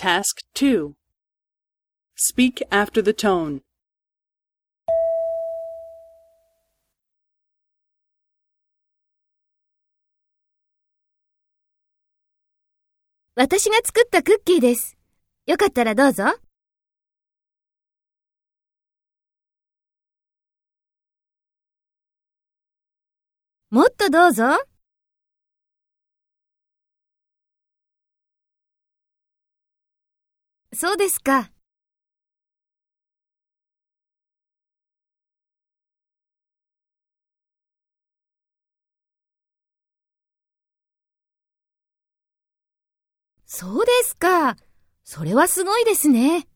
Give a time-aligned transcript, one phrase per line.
[0.00, 0.94] Task 2
[2.16, 3.60] Speak after the tone.
[13.34, 14.96] 私が作ったクッキーです。
[15.44, 16.24] よかったらどうぞ。
[23.68, 24.69] もっとどうぞ。
[30.72, 31.50] そうですか。
[43.46, 44.56] そうですか。
[45.04, 46.46] それはすごいですね。